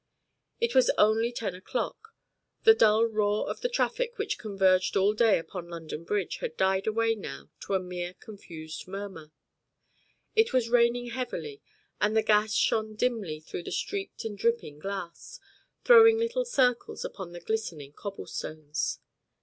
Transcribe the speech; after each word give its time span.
It 0.59 0.73
was 0.73 0.89
only 0.97 1.31
ten 1.31 1.53
o'clock. 1.53 2.15
The 2.63 2.73
dull 2.73 3.05
roar 3.05 3.47
of 3.47 3.61
the 3.61 3.69
traffic 3.69 4.17
which 4.17 4.39
converged 4.39 4.97
all 4.97 5.13
day 5.13 5.37
upon 5.37 5.69
London 5.69 6.05
Bridge 6.05 6.37
had 6.37 6.57
died 6.57 6.87
away 6.87 7.13
now 7.13 7.51
to 7.67 7.75
a 7.75 7.79
mere 7.79 8.15
confused 8.15 8.87
murmur. 8.87 9.31
It 10.35 10.53
was 10.53 10.69
raining 10.71 11.11
heavily, 11.11 11.61
and 12.01 12.17
the 12.17 12.23
gas 12.23 12.55
shone 12.55 12.95
dimly 12.95 13.39
through 13.41 13.61
the 13.61 13.71
streaked 13.71 14.25
and 14.25 14.35
dripping 14.35 14.79
glass, 14.79 15.39
throwing 15.83 16.17
little 16.17 16.45
circles 16.45 17.05
upon 17.05 17.31
the 17.31 17.39
glistening 17.39 17.93
cobblestones. 17.93 18.97